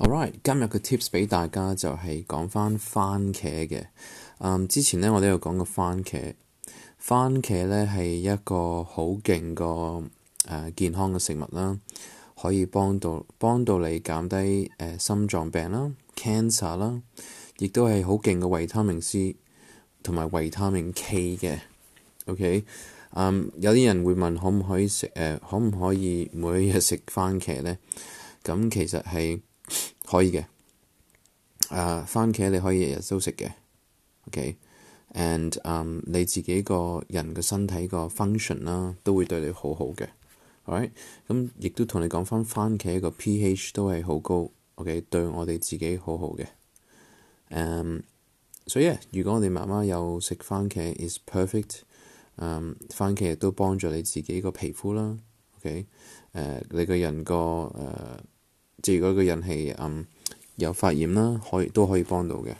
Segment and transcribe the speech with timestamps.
[0.00, 3.86] Alright，今日嘅 tips 俾大家就系讲翻番茄嘅。
[4.38, 6.34] 嗯，之前咧我都有讲過番茄，
[6.96, 10.04] 番茄咧系一个好劲个
[10.48, 11.76] 诶健康嘅食物啦，
[12.40, 17.02] 可以帮到帮到你减低诶心脏病啦、cancer 啦，
[17.58, 19.34] 亦都系好劲嘅维他命 C
[20.04, 21.58] 同埋维他命 K 嘅。
[22.26, 22.62] O.K.
[23.14, 25.40] 嗯，有啲人会问可唔可以食诶？
[25.50, 27.78] 可唔可以每日食番茄咧？
[28.44, 29.42] 咁其实系。
[30.10, 30.42] 可以嘅，
[31.68, 33.52] 誒番茄你可以日日都食嘅
[34.26, 35.52] ，OK，and
[36.06, 40.06] 你自己個人嘅身體個 function 啦，都會對你好好嘅
[40.64, 40.92] ，g h t
[41.34, 46.46] 咁亦都同你講翻番茄個 pH 都係好高，OK，對我哋自己好好嘅，
[47.50, 48.02] 誒，
[48.66, 51.80] 所以啊，如果我哋媽媽有食番茄，is perfect，
[52.88, 55.18] 番茄亦都幫助你自己個皮膚啦
[55.58, 55.84] ，OK，
[56.32, 57.70] 誒你個人個誒。
[58.82, 60.06] 即係如果個人氣，嗯
[60.56, 62.52] 有發炎啦，可以都可以幫到嘅。